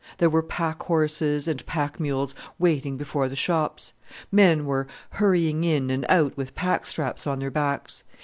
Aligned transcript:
There 0.17 0.31
were 0.31 0.41
pack 0.41 0.81
horses 0.81 1.47
and 1.47 1.63
pack 1.67 1.99
mules 1.99 2.33
waiting 2.57 2.97
before 2.97 3.29
the 3.29 3.35
shops. 3.35 3.93
Men 4.31 4.65
were 4.65 4.87
hurrying 5.11 5.63
in 5.63 5.91
and 5.91 6.07
out 6.09 6.35
with 6.35 6.55
pack 6.55 6.87
straps 6.87 7.27
on 7.27 7.37
their 7.37 7.51
backs. 7.51 8.03